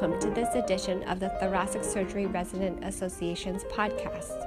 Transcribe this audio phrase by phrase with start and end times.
[0.00, 4.46] welcome to this edition of the Thoracic Surgery Resident Association's podcast.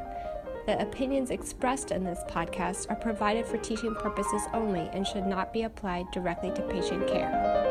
[0.65, 5.53] The opinions expressed in this podcast are provided for teaching purposes only and should not
[5.53, 7.62] be applied directly to patient care.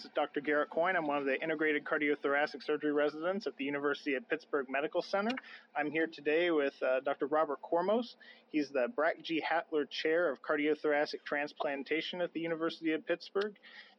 [0.00, 0.40] Name is Dr.
[0.40, 0.96] Garrett Coyne.
[0.96, 5.32] I'm one of the integrated cardiothoracic surgery residents at the University of Pittsburgh Medical Center.
[5.76, 7.26] I'm here today with uh, Dr.
[7.26, 8.14] Robert Kormos.
[8.50, 9.42] He's the Brack G.
[9.42, 13.52] Hatler Chair of Cardiothoracic Transplantation at the University of Pittsburgh,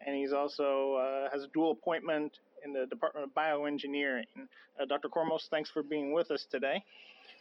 [0.03, 4.25] and he's also uh, has a dual appointment in the Department of Bioengineering.
[4.81, 5.07] Uh, Dr.
[5.07, 6.83] Kormos, thanks for being with us today.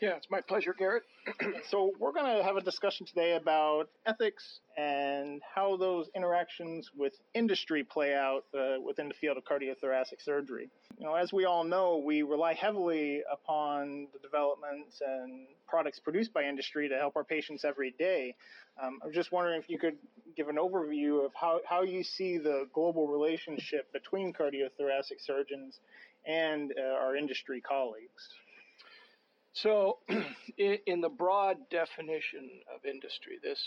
[0.01, 1.03] Yeah, it's my pleasure, Garrett.
[1.69, 7.13] so, we're going to have a discussion today about ethics and how those interactions with
[7.35, 10.71] industry play out uh, within the field of cardiothoracic surgery.
[10.99, 16.33] You know, as we all know, we rely heavily upon the developments and products produced
[16.33, 18.35] by industry to help our patients every day.
[18.83, 19.99] Um, I'm just wondering if you could
[20.35, 25.79] give an overview of how, how you see the global relationship between cardiothoracic surgeons
[26.27, 28.31] and uh, our industry colleagues.
[29.53, 29.99] So,
[30.59, 33.61] in the broad definition of industry, this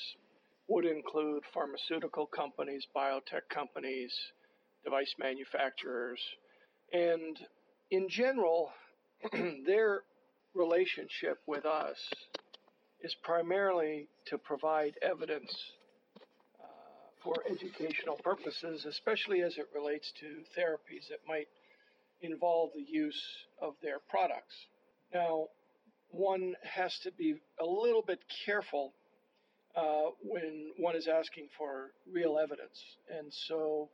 [0.68, 4.14] would include pharmaceutical companies, biotech companies,
[4.84, 6.20] device manufacturers,
[6.94, 7.38] and
[7.92, 8.72] in general,
[9.66, 10.04] their
[10.54, 11.98] relationship with us
[13.02, 15.54] is primarily to provide evidence
[16.62, 16.66] uh,
[17.22, 21.48] for educational purposes, especially as it relates to therapies that might
[22.22, 23.22] involve the use
[23.62, 24.56] of their products.
[25.14, 25.48] Now,
[26.14, 28.94] one has to be a little bit careful
[29.76, 32.80] uh, when one is asking for real evidence.
[33.10, 33.90] And so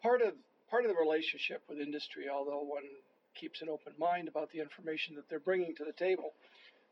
[0.00, 0.34] part of
[0.70, 2.84] part of the relationship with industry, although one
[3.34, 6.32] keeps an open mind about the information that they're bringing to the table,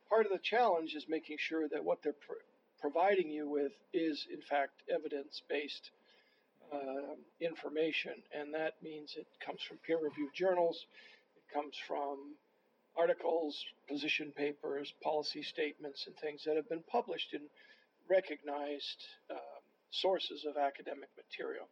[0.09, 2.45] part of the challenge is making sure that what they're pr-
[2.81, 5.91] providing you with is in fact evidence-based
[6.73, 10.87] uh, information, and that means it comes from peer-reviewed journals,
[11.37, 12.35] it comes from
[12.97, 17.41] articles, position papers, policy statements, and things that have been published in
[18.09, 19.35] recognized uh,
[19.91, 21.67] sources of academic material.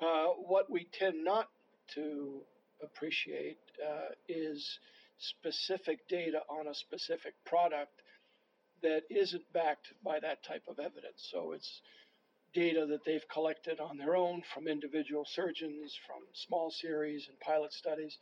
[0.00, 1.48] Uh, what we tend not
[1.94, 2.40] to
[2.82, 4.78] appreciate uh, is
[5.18, 8.02] specific data on a specific product
[8.82, 11.28] that isn't backed by that type of evidence.
[11.30, 11.80] So it's
[12.52, 17.72] data that they've collected on their own from individual surgeons, from small series and pilot
[17.72, 18.18] studies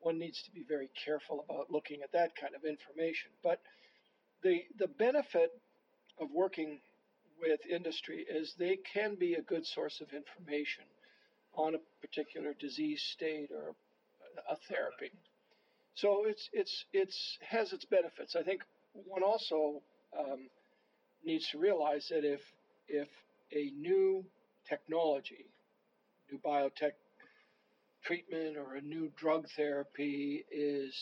[0.00, 3.30] one needs to be very careful about looking at that kind of information.
[3.42, 3.60] But
[4.42, 5.50] the the benefit
[6.20, 6.80] of working
[7.40, 10.84] with industry is they can be a good source of information
[11.54, 13.74] on a particular disease state or
[14.50, 15.12] a therapy.
[15.94, 18.36] So it's it's it's has its benefits.
[18.36, 19.82] I think one also
[20.18, 20.48] um,
[21.24, 22.40] needs to realize that if
[22.88, 23.08] if
[23.52, 24.24] a new
[24.68, 25.46] technology,
[26.30, 26.92] new biotech
[28.04, 30.94] treatment or a new drug therapy is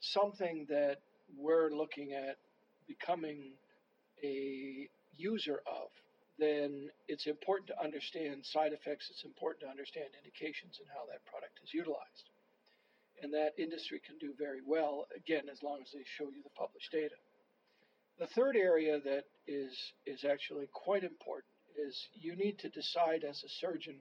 [0.00, 0.98] something that
[1.36, 2.36] we're looking at
[2.86, 3.52] becoming
[4.22, 5.88] a user of,
[6.38, 11.24] then it's important to understand side effects, it's important to understand indications and how that
[11.26, 12.30] product is utilized.
[13.22, 16.50] And that industry can do very well, again, as long as they show you the
[16.58, 17.14] published data.
[18.18, 19.72] The third area that is,
[20.06, 23.96] is actually quite important is you need to decide as a surgeon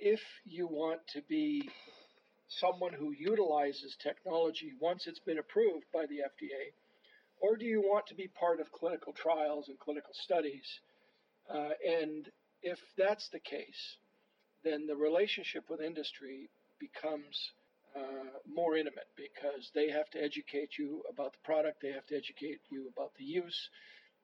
[0.00, 1.68] if you want to be
[2.48, 6.72] someone who utilizes technology once it's been approved by the FDA,
[7.40, 10.66] or do you want to be part of clinical trials and clinical studies?
[11.48, 12.28] Uh, and
[12.62, 13.96] if that's the case,
[14.64, 17.52] then the relationship with industry becomes
[17.96, 22.16] uh, more intimate because they have to educate you about the product, they have to
[22.16, 23.68] educate you about the use.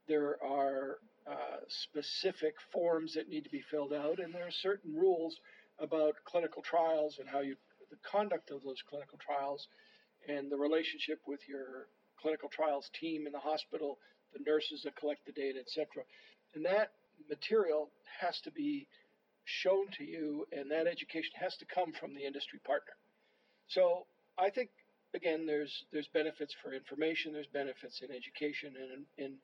[0.09, 0.99] There are
[1.29, 5.37] uh, specific forms that need to be filled out, and there are certain rules
[5.79, 7.57] about clinical trials and how you
[7.91, 9.69] the conduct of those clinical trials
[10.29, 11.87] and the relationship with your
[12.21, 13.99] clinical trials team in the hospital,
[14.33, 16.03] the nurses that collect the data, etc.
[16.55, 16.93] And that
[17.29, 17.91] material
[18.21, 18.89] has to be
[19.45, 22.95] shown to you, and that education has to come from the industry partner.
[23.69, 24.07] So
[24.39, 24.71] I think
[25.15, 29.37] again, there's there's benefits for information, there's benefits in education, and in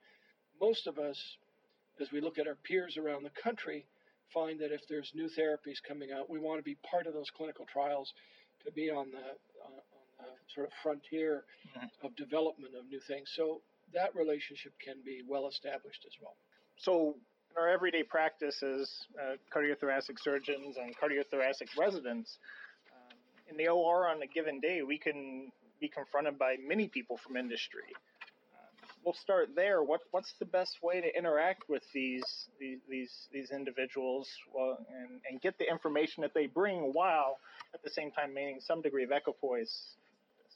[0.61, 1.19] most of us,
[2.01, 3.87] as we look at our peers around the country,
[4.33, 7.31] find that if there's new therapies coming out, we want to be part of those
[7.37, 8.13] clinical trials
[8.65, 11.45] to be on the, uh, on the sort of frontier
[11.77, 12.07] mm-hmm.
[12.07, 13.31] of development of new things.
[13.35, 13.61] So
[13.95, 16.35] that relationship can be well established as well.
[16.77, 17.17] So
[17.51, 18.91] in our everyday practice as
[19.21, 22.39] uh, cardiothoracic surgeons and cardiothoracic residents,
[22.93, 23.19] um,
[23.51, 27.37] in the OR on a given day, we can be confronted by many people from
[27.37, 27.93] industry.
[29.05, 29.83] We'll start there.
[29.83, 32.23] What what's the best way to interact with these
[32.61, 37.39] these these, these individuals well, and and get the information that they bring while
[37.75, 39.97] at the same time maintaining some degree of equipoise?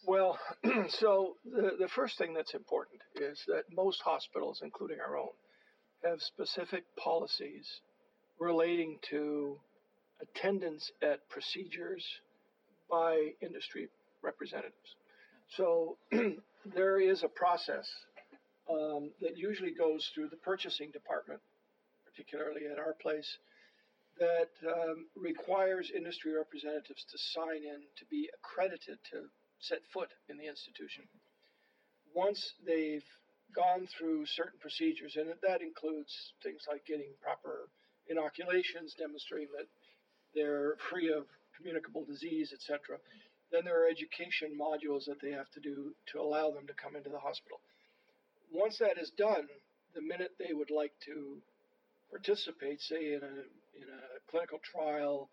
[0.06, 0.38] Well,
[0.88, 5.34] so the, the first thing that's important is that most hospitals, including our own,
[6.04, 7.66] have specific policies
[8.38, 9.56] relating to
[10.22, 12.04] attendance at procedures
[12.88, 13.88] by industry
[14.22, 14.94] representatives.
[15.56, 15.96] So
[16.74, 17.88] there is a process
[18.70, 21.40] um, that usually goes through the purchasing department,
[22.04, 23.38] particularly at our place,
[24.18, 29.28] that um, requires industry representatives to sign in to be accredited to
[29.60, 31.04] set foot in the institution.
[32.14, 33.04] Once they've
[33.54, 36.12] gone through certain procedures, and that includes
[36.42, 37.68] things like getting proper
[38.08, 39.68] inoculations, demonstrating that
[40.34, 41.24] they're free of
[41.56, 42.98] communicable disease, etc.
[43.52, 46.96] Then there are education modules that they have to do to allow them to come
[46.96, 47.60] into the hospital.
[48.52, 49.46] Once that is done,
[49.94, 51.38] the minute they would like to
[52.10, 53.36] participate, say in a
[53.76, 55.28] in a clinical trial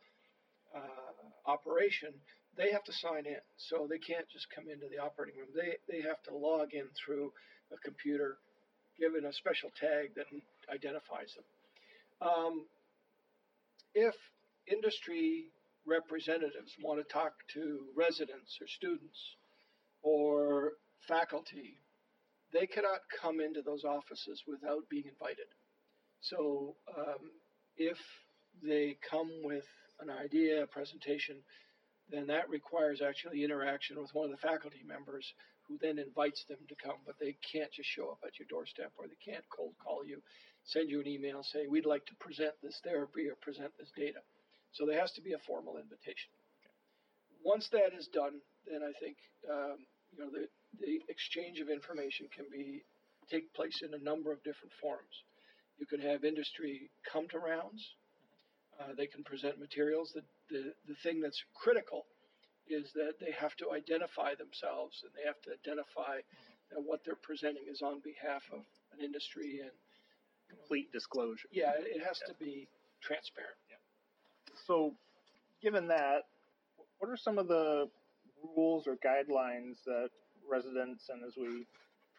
[0.75, 2.10] uh, operation,
[2.57, 3.42] they have to sign in.
[3.57, 5.50] So they can't just come into the operating room.
[5.56, 7.31] They they have to log in through
[7.71, 8.38] a computer,
[9.00, 10.25] given a special tag that
[10.74, 11.45] identifies them.
[12.21, 12.65] Um,
[13.94, 14.15] if
[14.68, 15.45] industry
[15.86, 19.19] representatives want to talk to residents or students
[20.01, 20.74] or
[21.07, 21.77] faculty,
[22.53, 25.50] they cannot come into those offices without being invited.
[26.21, 27.33] So um,
[27.75, 27.97] if
[28.61, 29.65] they come with
[30.00, 31.38] an idea, a presentation,
[32.09, 35.25] then that requires actually interaction with one of the faculty members
[35.67, 38.91] who then invites them to come, but they can't just show up at your doorstep
[38.97, 40.21] or they can't cold call you,
[40.65, 44.19] send you an email, say, we'd like to present this therapy or present this data.
[44.73, 46.31] So there has to be a formal invitation.
[47.44, 49.17] Once that is done, then I think
[49.50, 49.77] um,
[50.13, 50.48] you know the,
[50.80, 52.83] the exchange of information can be
[53.30, 55.24] take place in a number of different forms.
[55.80, 57.81] You can have industry come to rounds.
[58.80, 60.12] Uh, they can present materials.
[60.13, 62.06] The, the, the thing that's critical
[62.68, 66.21] is that they have to identify themselves and they have to identify
[66.71, 68.62] that what they're presenting is on behalf of
[68.98, 69.71] an industry and
[70.50, 71.48] complete disclosure.
[71.51, 72.33] Yeah, it has yeah.
[72.33, 72.68] to be
[73.01, 73.57] transparent.
[73.69, 73.81] Yeah.
[74.65, 74.94] So,
[75.62, 76.24] given that,
[77.00, 77.89] what are some of the
[78.56, 80.10] rules or guidelines that
[80.50, 81.66] residents and as we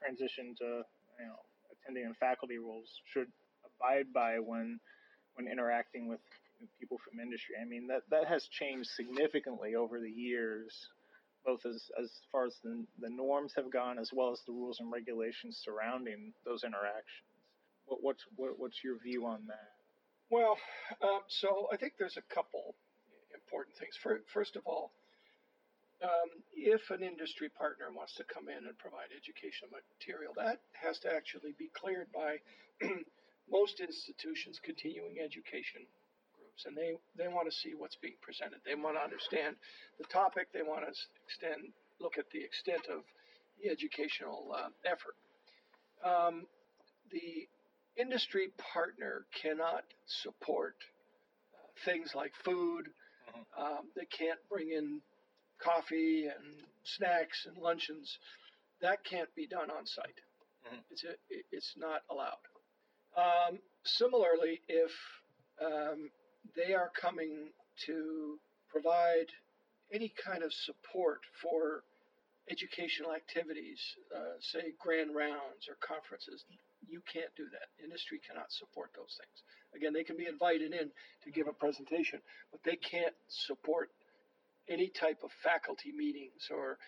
[0.01, 0.83] transition to
[1.21, 1.39] you know
[1.73, 3.29] attending and faculty roles should
[3.65, 4.81] abide by when
[5.37, 6.21] when interacting with
[6.79, 7.57] people from industry.
[7.61, 10.73] I mean, that, that has changed significantly over the years,
[11.45, 14.81] both as, as far as the, the norms have gone, as well as the rules
[14.81, 17.29] and regulations surrounding those interactions.
[17.87, 19.73] What, what's, what, what's your view on that?
[20.31, 20.57] Well,
[21.03, 22.75] um, so I think there's a couple
[23.35, 23.95] important things.
[24.33, 24.93] First of all,
[26.05, 31.01] um, if an industry partner wants to come in and provide educational material, that has
[31.01, 32.37] to actually be cleared by
[33.51, 35.81] most institutions' continuing education
[36.37, 38.61] groups, and they, they want to see what's being presented.
[38.69, 39.57] They want to understand
[39.97, 40.53] the topic.
[40.53, 40.93] They want to
[41.25, 43.03] extend look at the extent of
[43.63, 45.17] the educational uh, effort.
[46.05, 46.47] Um,
[47.11, 47.49] the
[47.97, 50.75] industry partner cannot support
[51.55, 52.91] uh, things like food.
[53.31, 53.63] Mm-hmm.
[53.63, 55.01] Um, they can't bring in
[55.63, 58.19] coffee and snacks and luncheons.
[58.81, 60.21] That can't be done on site.
[60.67, 60.81] Mm-hmm.
[60.91, 61.15] It's a,
[61.53, 62.45] it's not allowed.
[63.17, 64.91] Um, similarly, if
[65.65, 66.11] um,
[66.57, 67.49] they are coming
[67.87, 69.31] to provide
[69.93, 71.85] any kind of support for
[72.51, 73.81] educational activities,
[74.15, 76.45] uh, say grand rounds or conferences.
[76.87, 77.73] You can't do that.
[77.83, 79.39] Industry cannot support those things.
[79.75, 80.91] Again, they can be invited in
[81.25, 82.21] to give a presentation,
[82.53, 83.91] but they can't support
[84.69, 86.79] any type of faculty meetings or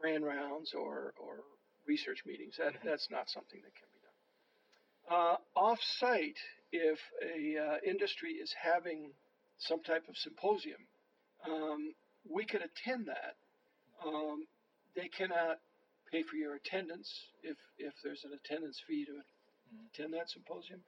[0.00, 1.44] grand rounds or, or
[1.86, 2.56] research meetings.
[2.58, 2.88] That, mm-hmm.
[2.88, 4.18] that's not something that can be done.
[5.10, 6.38] Uh, off-site,
[6.72, 9.10] if a uh, industry is having
[9.58, 10.80] some type of symposium,
[11.48, 11.94] um,
[12.28, 13.36] we could attend that.
[14.04, 14.44] Um,
[14.94, 15.58] they cannot
[16.12, 17.08] pay for your attendance
[17.42, 19.86] if if there's an attendance fee to mm-hmm.
[19.92, 20.80] attend that symposium.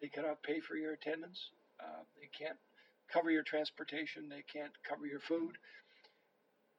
[0.00, 1.38] They cannot pay for your attendance.
[1.80, 2.58] Uh, they can't
[3.12, 4.28] cover your transportation.
[4.28, 5.56] They can't cover your food.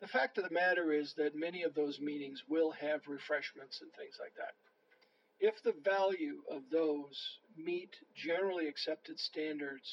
[0.04, 3.90] The fact of the matter is that many of those meetings will have refreshments and
[3.96, 4.54] things like that
[5.44, 7.20] if the value of those
[7.58, 9.84] meet generally accepted standards,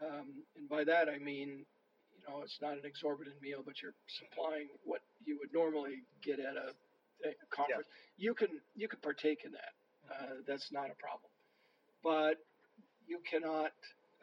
[0.00, 1.66] um, and by that I mean,
[2.14, 6.38] you know, it's not an exorbitant meal, but you're supplying what you would normally get
[6.38, 6.70] at a,
[7.28, 7.88] a conference.
[8.16, 8.28] Yeah.
[8.28, 9.74] You can you can partake in that.
[10.08, 11.30] Uh, that's not a problem,
[12.04, 12.38] but
[13.08, 13.72] you cannot.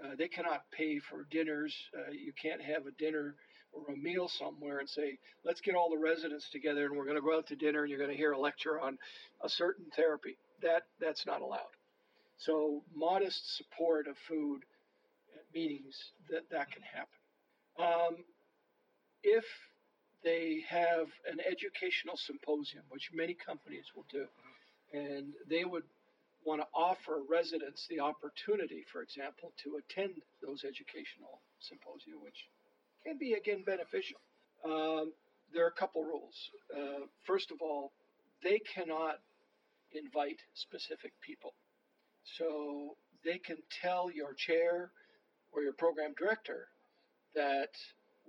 [0.01, 1.75] Uh, they cannot pay for dinners.
[1.93, 3.36] Uh, you can't have a dinner
[3.73, 7.15] or a meal somewhere and say, let's get all the residents together and we're going
[7.15, 8.97] to go out to dinner and you're going to hear a lecture on
[9.43, 10.37] a certain therapy.
[10.61, 11.73] That that's not allowed.
[12.37, 14.61] So modest support of food
[15.35, 15.95] at meetings
[16.29, 17.21] that that can happen.
[17.79, 18.23] Um,
[19.23, 19.45] if
[20.23, 24.25] they have an educational symposium, which many companies will do,
[24.93, 25.83] and they would
[26.45, 32.49] want to offer residents the opportunity, for example, to attend those educational symposia, which
[33.05, 34.20] can be again beneficial.
[34.63, 35.13] Um,
[35.53, 36.36] there are a couple rules.
[36.75, 37.91] Uh, first of all,
[38.43, 39.20] they cannot
[39.93, 41.53] invite specific people.
[42.38, 44.91] So they can tell your chair
[45.51, 46.67] or your program director
[47.36, 47.70] that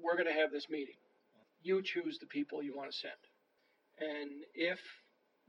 [0.03, 0.97] we're going to have this meeting.
[1.63, 3.23] You choose the people you want to send.
[4.01, 4.79] And if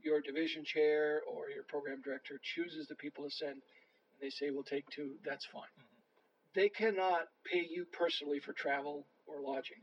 [0.02, 4.50] your division chair or your program director chooses the people to send and they say
[4.50, 5.62] we'll take two, that's fine.
[5.62, 6.60] Mm-hmm.
[6.60, 9.82] They cannot pay you personally for travel or lodging.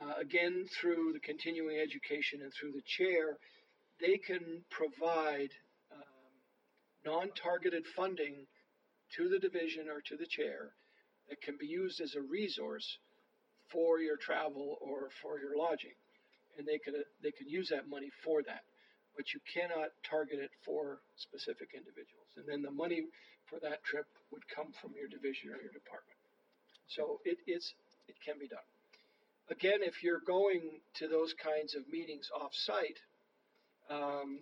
[0.00, 3.36] Uh, again, through the continuing education and through the chair,
[4.00, 5.50] they can provide
[5.90, 6.32] um,
[7.04, 8.46] non targeted funding
[9.16, 10.70] to the division or to the chair
[11.28, 12.98] that can be used as a resource
[13.72, 15.96] for your travel or for your lodging.
[16.56, 18.62] And they can, they can use that money for that.
[19.16, 22.30] But you cannot target it for specific individuals.
[22.36, 23.02] And then the money
[23.50, 26.18] for that trip would come from your division or your department.
[26.86, 27.74] So it, it's,
[28.08, 28.64] it can be done.
[29.50, 32.98] Again, if you're going to those kinds of meetings off site,
[33.88, 34.40] um,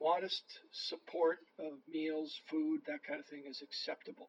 [0.00, 4.28] modest support of meals, food, that kind of thing is acceptable.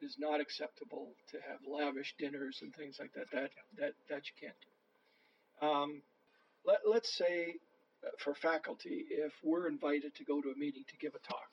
[0.00, 3.30] It is not acceptable to have lavish dinners and things like that.
[3.32, 5.66] That that that you can't do.
[5.66, 6.02] Um,
[6.66, 7.54] let, let's say,
[8.04, 11.48] uh, for faculty, if we're invited to go to a meeting to give a talk,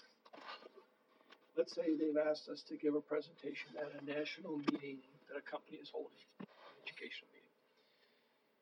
[1.55, 4.99] let's say they've asked us to give a presentation at a national meeting
[5.31, 6.47] that a company is holding, an
[6.83, 7.55] educational meeting.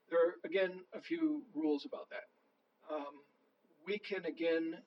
[0.09, 2.29] There are again a few rules about that.
[2.93, 3.25] Um,
[3.85, 4.77] we can again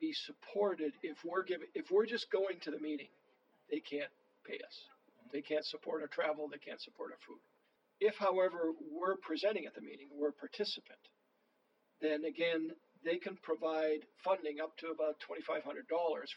[0.00, 1.44] be supported if we're
[1.74, 3.10] if we're just going to the meeting,
[3.70, 4.10] they can't
[4.46, 4.76] pay us.
[5.32, 7.38] They can't support our travel, they can't support our food.
[8.00, 10.98] If, however, we're presenting at the meeting, we're a participant,
[12.00, 12.72] then again,
[13.04, 15.60] they can provide funding up to about $2,500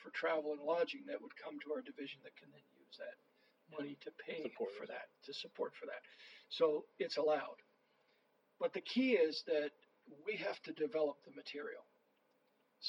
[0.04, 3.16] for travel and lodging that would come to our division that can then use that
[3.78, 6.02] money to pay for that, to support for that.
[6.50, 7.60] So it's allowed.
[8.60, 9.72] But the key is that
[10.26, 11.84] we have to develop the material.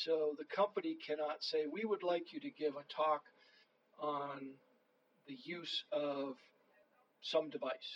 [0.04, 3.22] So the company cannot say, we would like you to give a talk
[3.98, 4.58] on
[5.26, 6.34] the use of
[7.22, 7.92] some device.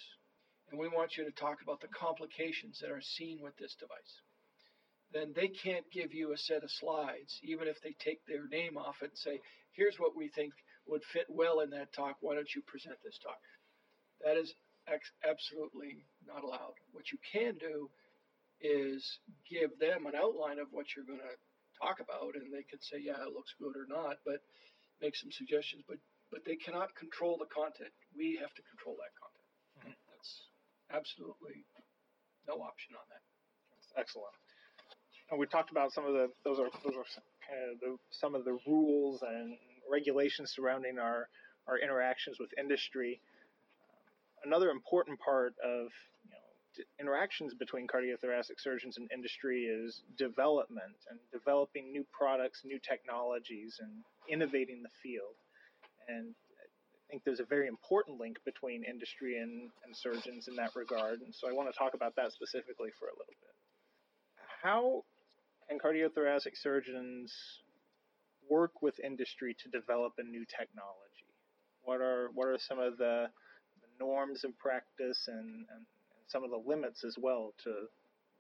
[0.70, 4.14] And we want you to talk about the complications that are seen with this device.
[5.12, 8.76] Then they can't give you a set of slides, even if they take their name
[8.76, 9.40] off it and say,
[9.72, 10.52] here's what we think
[10.88, 12.16] would fit well in that talk.
[12.20, 13.40] Why don't you present this talk?
[14.24, 14.52] That is
[14.88, 16.74] ex- absolutely not allowed.
[16.92, 17.90] What you can do
[18.60, 19.04] is
[19.46, 21.36] give them an outline of what you're going to
[21.78, 24.42] talk about, and they can say, yeah, it looks good or not, but
[25.00, 25.84] make some suggestions.
[25.86, 25.98] But
[26.30, 27.88] but they cannot control the content.
[28.12, 29.48] We have to control that content.
[29.80, 29.96] Mm-hmm.
[30.12, 30.32] That's
[30.92, 31.64] absolutely
[32.44, 33.24] no option on that.
[33.72, 34.36] That's excellent.
[35.30, 37.08] And we talked about some of the those are those are
[37.44, 39.56] kind of the, some of the rules and
[39.90, 41.28] regulations surrounding our
[41.66, 43.20] our interactions with industry.
[44.44, 45.88] Another important part of
[47.00, 53.90] interactions between cardiothoracic surgeons and industry is development and developing new products, new technologies, and
[54.28, 55.34] innovating the field.
[56.08, 60.76] And I think there's a very important link between industry and, and surgeons in that
[60.76, 61.20] regard.
[61.20, 63.54] And so I want to talk about that specifically for a little bit.
[64.62, 65.04] How
[65.68, 67.34] can cardiothoracic surgeons
[68.48, 71.28] work with industry to develop a new technology?
[71.82, 73.28] What are what are some of the,
[73.80, 75.86] the norms of practice and, and
[76.28, 77.88] some of the limits as well to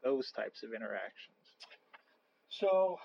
[0.02, 1.36] those types of interactions?
[2.48, 2.96] So,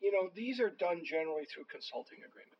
[0.00, 2.56] you know, these are done generally through consulting agreements.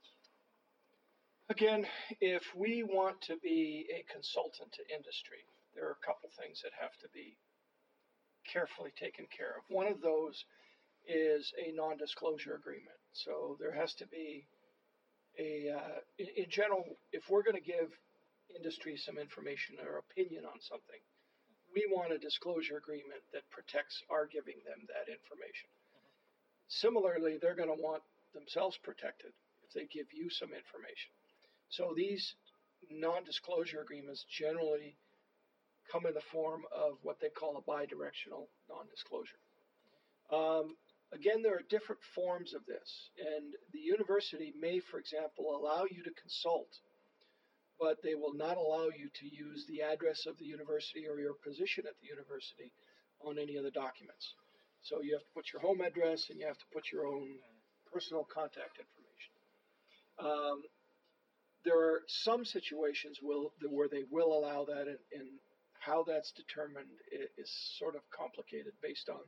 [1.49, 1.87] Again,
[2.21, 6.73] if we want to be a consultant to industry, there are a couple things that
[6.81, 7.37] have to be
[8.51, 9.63] carefully taken care of.
[9.69, 10.45] One of those
[11.07, 12.99] is a non disclosure agreement.
[13.25, 14.44] So there has to be
[15.38, 17.88] a, uh, in, in general, if we're going to give
[18.54, 21.00] industry some information or opinion on something,
[21.75, 25.68] we want a disclosure agreement that protects our giving them that information.
[26.68, 28.02] Similarly, they're going to want
[28.35, 29.32] themselves protected
[29.64, 31.12] if they give you some information.
[31.68, 32.35] So these
[32.90, 34.96] non disclosure agreements generally
[35.90, 39.40] come in the form of what they call a bi directional non disclosure.
[40.32, 40.76] Um,
[41.13, 46.03] again, there are different forms of this, and the university may, for example, allow you
[46.03, 46.69] to consult
[47.79, 51.35] but they will not allow you to use the address of the university or your
[51.45, 52.73] position at the university
[53.21, 54.35] on any of the documents.
[54.83, 57.29] So you have to put your home address and you have to put your own
[57.93, 59.33] personal contact information.
[60.19, 60.63] Um,
[61.65, 65.29] there are some situations will, where they will allow that, and, and
[65.81, 66.89] how that's determined
[67.37, 69.21] is sort of complicated based on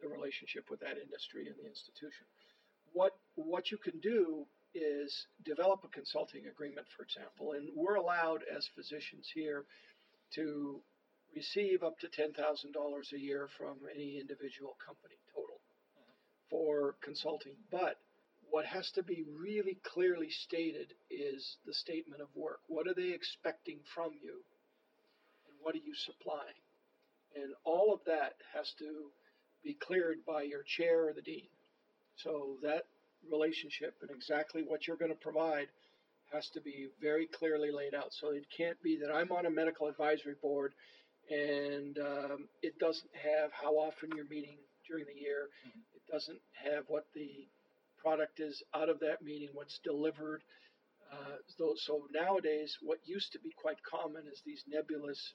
[0.00, 2.26] the relationship with that industry and the institution.
[2.92, 8.42] What what you can do is develop a consulting agreement, for example, and we're allowed
[8.44, 9.64] as physicians here
[10.34, 10.80] to
[11.34, 12.32] receive up to $10,000
[13.12, 15.60] a year from any individual company total
[15.96, 16.12] mm-hmm.
[16.50, 17.54] for consulting.
[17.70, 17.96] But
[18.50, 22.60] what has to be really clearly stated is the statement of work.
[22.66, 24.40] What are they expecting from you?
[25.48, 26.60] And what are you supplying?
[27.34, 29.12] And all of that has to
[29.64, 31.48] be cleared by your chair or the dean.
[32.16, 32.84] So that
[33.30, 35.68] relationship and exactly what you're going to provide
[36.32, 38.12] has to be very clearly laid out.
[38.12, 40.72] So it can't be that I'm on a medical advisory board
[41.30, 44.56] and um, it doesn't have how often you're meeting
[44.88, 45.48] during the year.
[45.66, 45.80] Mm-hmm.
[45.94, 47.46] It doesn't have what the
[47.98, 50.42] product is out of that meeting, what's delivered.
[51.12, 55.32] Uh, so, so, nowadays, what used to be quite common is these nebulous.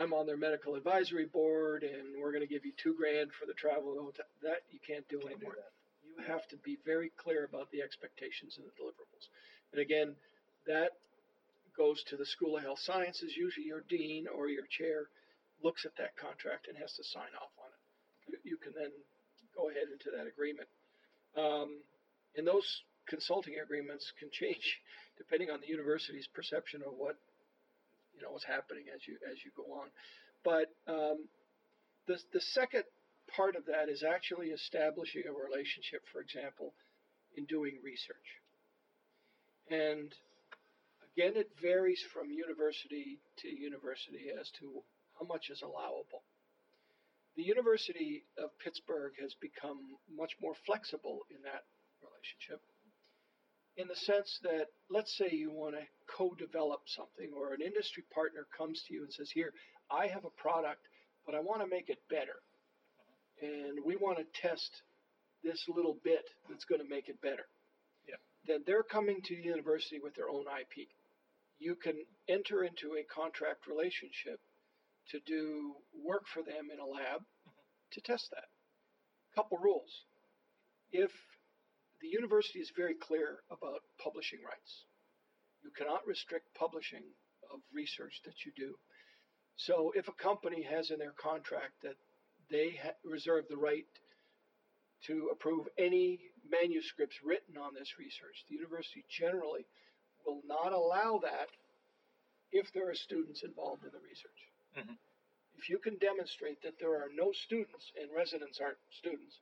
[0.00, 3.46] I'm on their medical advisory board, and we're going to give you two grand for
[3.46, 4.12] the travel.
[4.42, 5.54] That you can't do can't anymore.
[5.54, 9.26] Do you have to be very clear about the expectations and the deliverables.
[9.72, 10.16] And again,
[10.66, 10.92] that
[11.76, 13.34] goes to the School of Health Sciences.
[13.36, 15.08] Usually, your dean or your chair
[15.62, 17.80] looks at that contract and has to sign off on it.
[18.28, 18.90] You, you can then
[19.54, 20.68] go ahead into that agreement.
[21.36, 21.80] Um,
[22.36, 22.66] and those
[23.08, 24.80] consulting agreements can change
[25.18, 27.16] depending on the university's perception of what
[28.14, 29.88] you know what's happening as you as you go on.
[30.44, 31.28] But um,
[32.06, 32.84] the the second
[33.36, 36.74] part of that is actually establishing a relationship, for example,
[37.36, 38.28] in doing research.
[39.70, 40.12] And
[41.14, 44.82] again, it varies from university to university as to
[45.18, 46.22] how much is allowable
[47.36, 51.64] the University of Pittsburgh has become much more flexible in that
[52.04, 52.60] relationship
[53.76, 55.82] in the sense that let's say you want to
[56.16, 59.52] co-develop something or an industry partner comes to you and says here
[59.90, 60.82] i have a product
[61.24, 62.42] but i want to make it better
[63.40, 64.82] and we want to test
[65.42, 67.46] this little bit that's going to make it better
[68.08, 68.20] yeah.
[68.46, 70.88] then they're coming to the university with their own ip
[71.62, 71.94] you can
[72.28, 74.40] enter into a contract relationship
[75.10, 77.90] to do work for them in a lab mm-hmm.
[77.92, 78.50] to test that.
[79.34, 80.04] Couple rules.
[80.90, 81.10] If
[82.02, 84.84] the university is very clear about publishing rights,
[85.62, 87.06] you cannot restrict publishing
[87.54, 88.74] of research that you do.
[89.56, 91.94] So if a company has in their contract that
[92.50, 93.86] they ha- reserve the right
[95.06, 96.18] to approve any
[96.50, 99.64] manuscripts written on this research, the university generally
[100.26, 101.48] will not allow that
[102.50, 104.42] if there are students involved in the research.
[104.78, 104.98] Mm-hmm.
[105.56, 109.38] If you can demonstrate that there are no students, and residents aren't students,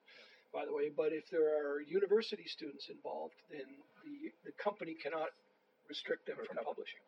[0.52, 3.66] by the way, but if there are university students involved, then
[4.04, 5.30] the, the company cannot
[5.88, 7.00] restrict them from publishing.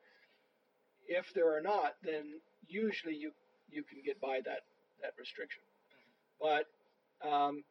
[1.09, 3.33] If there are not, then usually you,
[3.71, 4.63] you can get by that,
[5.03, 5.63] that restriction.
[5.91, 6.07] Mm-hmm.
[6.39, 6.67] But,
[7.27, 7.65] um,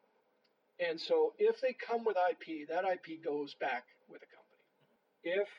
[0.79, 4.65] and so if they come with IP, that IP goes back with a company.
[4.67, 5.41] Mm-hmm.
[5.41, 5.49] If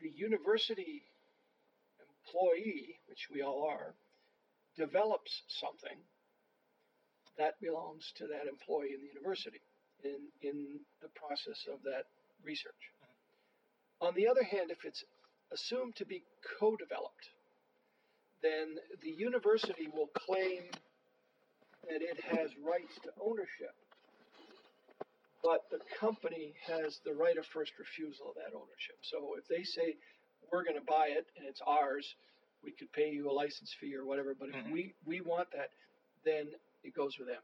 [0.00, 1.02] the university
[2.26, 3.94] employee, which we all are,
[4.76, 5.98] develops something,
[7.38, 9.60] that belongs to that employee in the university
[10.04, 12.04] in, in the process of that
[12.44, 12.82] research.
[13.00, 14.08] Mm-hmm.
[14.08, 15.04] On the other hand, if it's
[15.52, 16.22] assumed to be
[16.58, 17.30] co developed,
[18.42, 20.66] then the university will claim
[21.88, 23.74] that it has rights to ownership,
[25.42, 28.98] but the company has the right of first refusal of that ownership.
[29.02, 29.96] So if they say,
[30.52, 32.06] we're going to buy it and it's ours,
[32.62, 34.34] we could pay you a license fee or whatever.
[34.38, 34.72] But if mm-hmm.
[34.72, 35.70] we we want that,
[36.24, 36.46] then
[36.84, 37.42] it goes with them.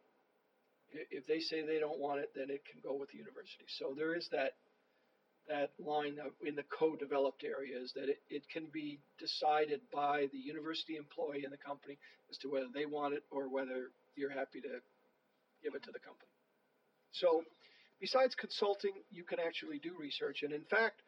[1.11, 3.67] If they say they don't want it, then it can go with the university.
[3.79, 4.53] So there is that
[5.49, 10.97] that line in the co-developed areas that it, it can be decided by the university
[10.97, 11.97] employee and the company
[12.31, 14.77] as to whether they want it or whether you're happy to
[15.65, 16.29] give it to the company.
[17.13, 17.43] So
[18.01, 20.43] besides consulting, you can actually do research.
[20.43, 21.01] And in fact,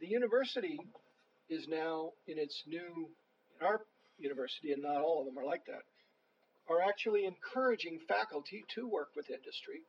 [0.00, 0.78] the university
[1.48, 3.08] is now in its new
[3.58, 3.80] in our
[4.18, 5.84] university, and not all of them are like that,
[6.68, 9.82] are actually encouraging faculty to work with industry.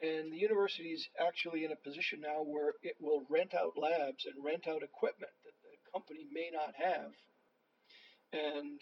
[0.00, 4.26] And the university is actually in a position now where it will rent out labs
[4.26, 7.12] and rent out equipment that the company may not have
[8.32, 8.80] and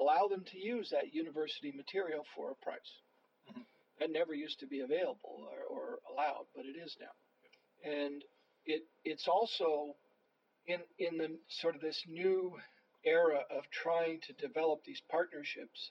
[0.00, 3.02] allow them to use that university material for a price.
[3.50, 3.60] Mm-hmm.
[4.00, 7.14] That never used to be available or, or allowed, but it is now.
[7.88, 8.24] And
[8.64, 9.94] it, it's also
[10.66, 12.54] in in the sort of this new
[13.04, 15.90] era of trying to develop these partnerships,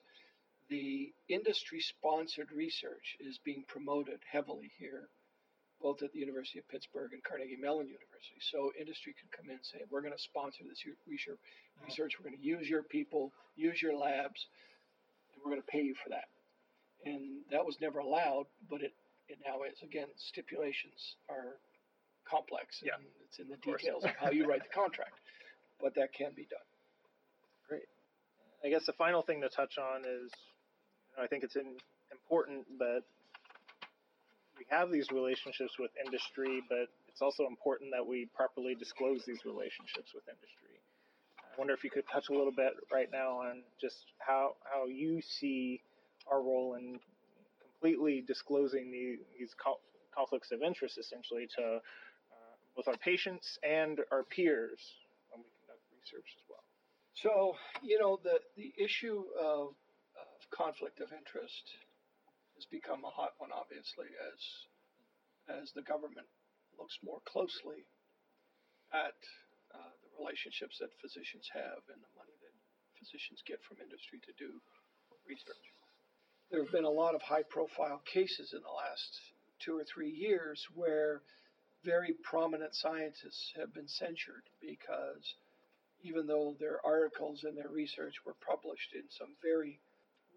[0.73, 5.05] the industry sponsored research is being promoted heavily here,
[5.77, 8.41] both at the University of Pittsburgh and Carnegie Mellon University.
[8.49, 11.37] So industry can come in and say, we're going to sponsor this research,
[11.85, 14.41] research, we're going to use your people, use your labs,
[15.37, 16.25] and we're going to pay you for that.
[17.05, 18.97] And that was never allowed, but it,
[19.29, 19.77] it now is.
[19.85, 21.61] Again, stipulations are
[22.25, 22.81] complex.
[22.81, 23.29] And yeah.
[23.29, 25.21] It's in the details of how you write the contract,
[25.77, 26.65] but that can be done.
[27.69, 27.85] Great.
[28.65, 30.31] I guess the final thing to touch on is,
[31.21, 33.03] I think it's important that
[34.57, 39.45] we have these relationships with industry, but it's also important that we properly disclose these
[39.45, 40.79] relationships with industry.
[41.37, 44.87] I wonder if you could touch a little bit right now on just how how
[44.87, 45.81] you see
[46.29, 46.99] our role in
[47.61, 49.53] completely disclosing the, these
[50.15, 54.79] conflicts of interest, essentially, to uh, both our patients and our peers
[55.31, 56.63] when we conduct research as well.
[57.13, 59.75] So, you know, the, the issue of
[60.53, 61.65] conflict of interest
[62.55, 64.39] has become a hot one, obviously, as,
[65.49, 66.29] as the government
[66.77, 67.85] looks more closely
[68.93, 69.17] at
[69.73, 72.53] uh, the relationships that physicians have and the money that
[73.01, 74.61] physicians get from industry to do
[75.25, 75.65] research.
[76.53, 79.11] There have been a lot of high profile cases in the last
[79.65, 81.25] two or three years where
[81.83, 85.25] very prominent scientists have been censured because
[86.03, 89.79] even though their articles and their research were published in some very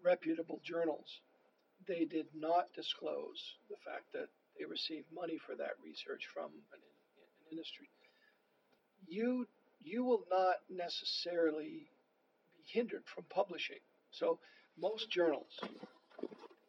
[0.07, 1.19] reputable journals,
[1.87, 3.39] they did not disclose
[3.69, 7.89] the fact that they received money for that research from an, an industry.
[9.07, 9.47] You
[9.83, 11.85] you will not necessarily
[12.55, 13.83] be hindered from publishing.
[14.11, 14.39] So
[14.79, 15.53] most journals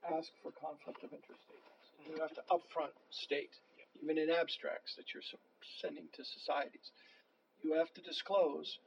[0.04, 1.86] ask for conflict of interest statements.
[2.06, 3.54] You have to upfront state
[4.02, 5.26] even in abstracts that you're
[5.80, 6.92] sending to societies.
[7.62, 8.78] You have to disclose.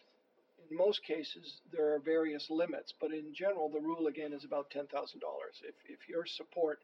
[0.69, 4.69] In most cases, there are various limits, but in general, the rule again is about
[4.71, 4.87] $10,000.
[4.87, 6.79] If, if your support,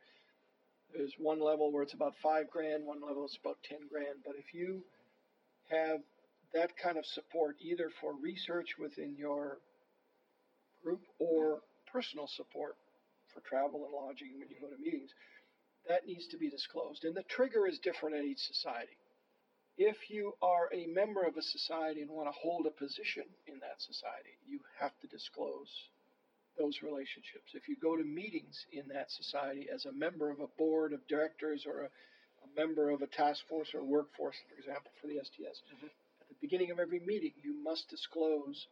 [0.96, 4.36] there's one level where it's about five grand, one level is about 10 grand, but
[4.38, 4.84] if you
[5.70, 6.00] have
[6.54, 9.58] that kind of support either for research within your
[10.84, 11.60] group or
[11.92, 12.76] personal support
[13.34, 15.12] for travel and lodging when you go to meetings,
[15.88, 17.04] that needs to be disclosed.
[17.04, 18.98] And the trigger is different in each society.
[19.78, 23.60] If you are a member of a society and want to hold a position in
[23.60, 25.70] that society, you have to disclose
[26.58, 27.54] those relationships.
[27.54, 31.06] If you go to meetings in that society as a member of a board of
[31.08, 35.22] directors or a, a member of a task force or workforce, for example, for the
[35.22, 35.86] STS, mm-hmm.
[35.86, 38.66] at the beginning of every meeting, you must disclose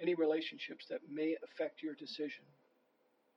[0.00, 2.42] any relationships that may affect your decision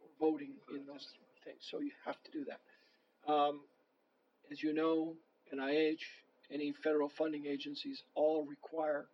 [0.01, 1.05] or voting in those
[1.45, 1.61] things.
[1.69, 3.31] So you have to do that.
[3.31, 3.61] Um,
[4.51, 5.13] as you know,
[5.53, 6.01] NIH,
[6.51, 9.05] any federal funding agencies all require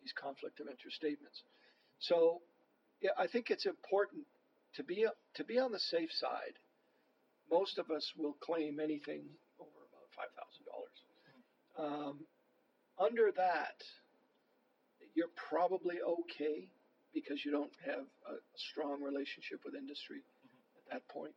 [0.00, 1.42] these conflict of interest statements.
[2.00, 2.40] So
[3.00, 4.24] yeah, I think it's important
[4.76, 6.56] to be to be on the safe side.
[7.50, 9.22] Most of us will claim anything
[9.58, 10.98] over about five thousand dollars.
[11.78, 12.16] Um,
[12.98, 13.82] under that,
[15.14, 16.68] you're probably okay
[17.14, 20.78] because you don't have a, a strong relationship with industry mm-hmm.
[20.78, 21.34] at that point.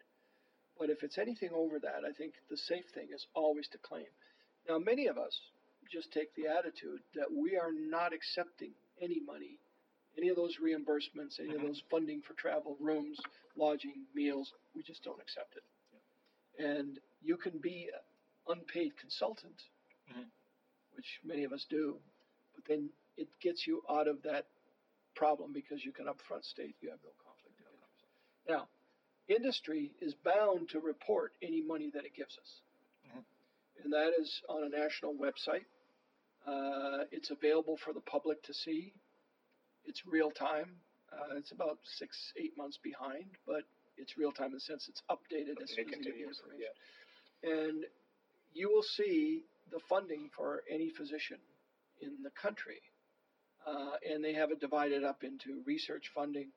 [0.80, 4.12] But if it's anything over that, I think the safe thing is always to claim.
[4.68, 5.40] Now, many of us
[5.92, 9.58] just take the attitude that we are not accepting any money,
[10.18, 11.58] any of those reimbursements, any mm-hmm.
[11.58, 13.20] of those funding for travel, rooms,
[13.56, 14.52] lodging, meals.
[14.76, 15.64] We just don't accept it.
[16.60, 16.66] Yeah.
[16.68, 19.62] And you can be an unpaid consultant,
[20.12, 20.28] mm-hmm.
[20.96, 21.98] which many of us do,
[22.56, 24.46] but then it gets you out of that
[25.16, 28.04] problem because you can upfront state you have no conflict of interest.
[28.50, 28.68] Now,
[29.28, 32.62] industry is bound to report any money that it gives us.
[33.84, 35.66] And that is on a national website.
[36.48, 38.94] Uh, it's available for the public to see.
[39.86, 40.78] It's real time.
[41.12, 43.64] Uh, it's about six, eight months behind, but
[43.98, 46.60] it's real time in the sense it's updated as soon as get information.
[46.60, 47.50] Yeah.
[47.50, 47.86] And
[48.54, 51.38] you will see the funding for any physician
[52.02, 52.82] in the country.
[53.66, 56.50] Uh, and they have it divided up into research funding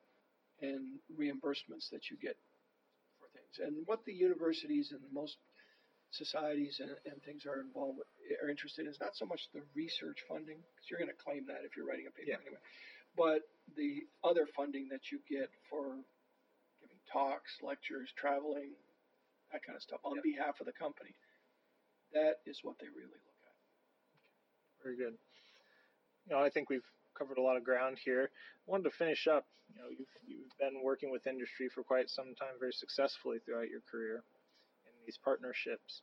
[0.61, 2.37] and reimbursements that you get
[3.19, 3.59] for things.
[3.65, 5.37] And what the universities and most
[6.11, 8.09] societies and, and things are involved with,
[8.41, 11.45] are interested in is not so much the research funding, because you're going to claim
[11.45, 12.41] that if you're writing a paper yeah.
[12.41, 12.61] anyway,
[13.17, 13.45] but
[13.77, 16.01] the other funding that you get for
[16.81, 18.73] giving talks, lectures, traveling,
[19.51, 20.25] that kind of stuff on yeah.
[20.25, 21.13] behalf of the company.
[22.13, 23.57] That is what they really look at.
[24.81, 25.13] Very good.
[26.25, 26.85] You know, I think we've
[27.17, 28.29] covered a lot of ground here.
[28.33, 29.45] I wanted to finish up.
[29.69, 33.69] You know, you've, you've been working with industry for quite some time, very successfully throughout
[33.69, 34.23] your career
[35.09, 36.01] these partnerships.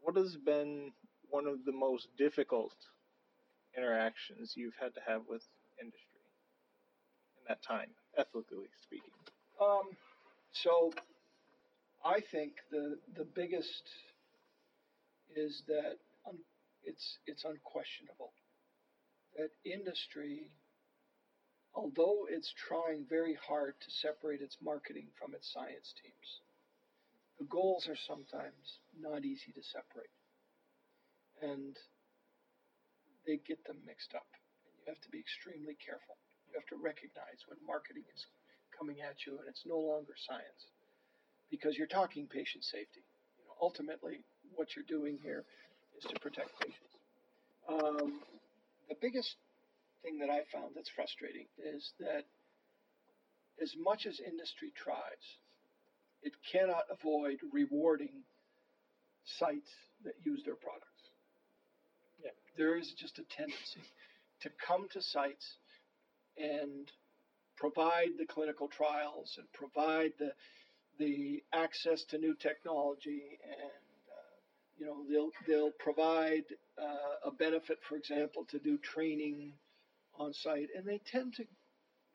[0.00, 0.90] What has been
[1.30, 2.74] one of the most difficult
[3.76, 5.42] interactions you've had to have with
[5.80, 6.20] industry
[7.38, 9.14] in that time, ethically speaking?
[9.60, 9.96] Um,
[10.50, 10.92] so
[12.04, 13.84] I think the the biggest
[15.36, 16.44] is that un-
[16.82, 18.32] it's it's unquestionable
[19.36, 20.50] that industry,
[21.72, 26.40] although it's trying very hard to separate its marketing from its science teams,
[27.42, 30.14] the goals are sometimes not easy to separate,
[31.42, 31.74] and
[33.26, 34.30] they get them mixed up,
[34.62, 36.14] and you have to be extremely careful.
[36.46, 38.22] You have to recognize when marketing is
[38.70, 40.70] coming at you and it's no longer science
[41.50, 43.02] because you're talking patient safety.
[43.42, 44.22] You know, ultimately,
[44.54, 45.42] what you're doing here
[45.98, 46.94] is to protect patients.
[47.66, 48.22] Um,
[48.86, 49.34] the biggest
[50.06, 52.22] thing that I found that's frustrating is that
[53.58, 55.26] as much as industry tries,
[56.22, 58.22] it cannot avoid rewarding
[59.24, 59.70] sites
[60.04, 60.86] that use their products.
[62.22, 62.30] Yeah.
[62.56, 63.82] There is just a tendency
[64.42, 65.56] to come to sites
[66.36, 66.90] and
[67.56, 70.32] provide the clinical trials and provide the
[70.98, 74.34] the access to new technology and uh,
[74.78, 76.44] you know they'll they'll provide
[76.78, 79.52] uh, a benefit for example to do training
[80.18, 81.44] on site and they tend to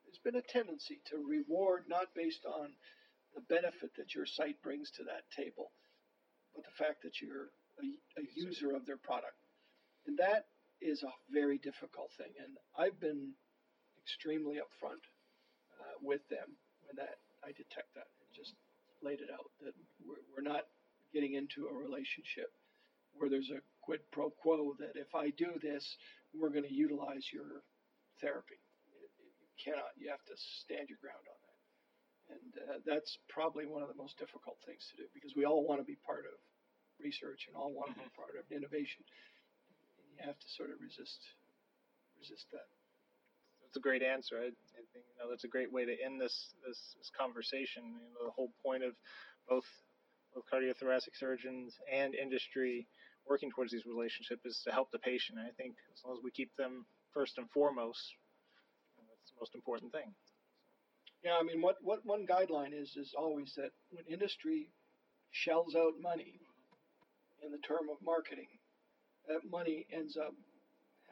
[0.04, 2.70] there's been a tendency to reward not based on
[3.38, 5.70] the benefit that your site brings to that table
[6.54, 7.86] but the fact that you're a,
[8.18, 9.38] a user of their product
[10.06, 10.50] and that
[10.82, 13.30] is a very difficult thing and I've been
[14.02, 15.06] extremely upfront
[15.78, 16.50] uh, with them
[16.82, 18.54] when that I detect that and just
[19.02, 20.66] laid it out that we're, we're not
[21.14, 22.50] getting into a relationship
[23.14, 25.96] where there's a quid pro quo that if I do this,
[26.34, 27.64] we're going to utilize your
[28.20, 28.60] therapy.
[28.92, 29.96] It, it, you cannot.
[29.96, 31.37] You have to stand your ground on
[32.28, 35.64] and uh, that's probably one of the most difficult things to do because we all
[35.64, 36.36] want to be part of
[37.00, 39.04] research and all want to be part of innovation,
[39.98, 41.24] and you have to sort of resist
[42.18, 42.66] resist that
[43.68, 44.36] that's a great answer.
[44.40, 47.84] I, I, think you know that's a great way to end this this, this conversation.
[47.84, 48.96] You know, the whole point of
[49.48, 49.68] both
[50.34, 52.88] both cardiothoracic surgeons and industry
[53.28, 55.38] working towards these relationships is to help the patient.
[55.38, 58.00] And I think as long as we keep them first and foremost,
[58.96, 60.14] that's the most important thing.
[61.24, 64.70] Yeah, I mean, what, what one guideline is is always that when industry
[65.30, 66.40] shells out money
[67.42, 68.48] in the term of marketing,
[69.26, 70.34] that money ends up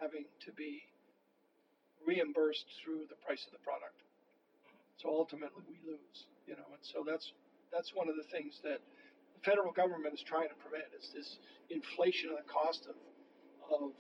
[0.01, 0.83] having to be
[2.07, 3.99] reimbursed through the price of the product.
[5.03, 7.33] So ultimately, we lose, you know, and so that's
[7.75, 8.81] that's one of the things that
[9.35, 11.37] the federal government is trying to prevent is this
[11.69, 12.97] inflation of the cost of
[13.69, 13.93] of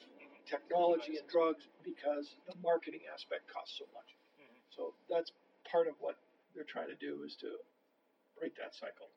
[0.48, 4.10] technology and drugs because the marketing aspect costs so much.
[4.38, 4.62] Mm-hmm.
[4.72, 5.34] So that's
[5.70, 6.16] part of what
[6.54, 7.48] they're trying to do is to
[8.38, 9.08] break that cycle.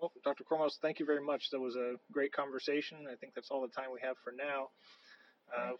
[0.00, 0.44] Well, Dr.
[0.44, 1.50] Kormos, thank you very much.
[1.50, 3.06] That was a great conversation.
[3.10, 4.70] I think that's all the time we have for now.
[5.56, 5.72] Uh,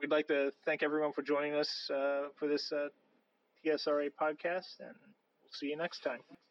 [0.00, 2.88] we'd like to thank everyone for joining us uh, for this uh,
[3.64, 4.94] TSRA podcast, and
[5.40, 6.20] we'll see you next time.